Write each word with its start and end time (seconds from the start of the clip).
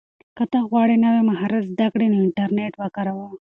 که 0.37 0.43
ته 0.51 0.59
غواړې 0.69 0.95
نوی 1.05 1.21
مهارت 1.29 1.63
زده 1.73 1.87
کړې 1.93 2.07
نو 2.11 2.17
انټرنیټ 2.25 2.73
وکاروه. 2.77 3.27